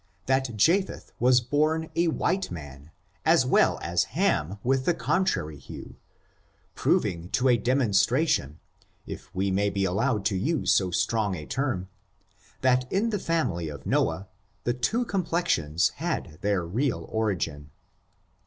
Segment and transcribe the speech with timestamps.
[0.25, 2.89] that Japheth was bcm a white man,
[3.23, 5.95] as well as Ham with a contrary hue,
[6.73, 8.59] proving to a demonstra tion,
[9.05, 11.87] if we may be allowed to use so strong a term,
[12.61, 14.27] that in the family of Noah
[14.63, 17.69] the two complexions had their real origin.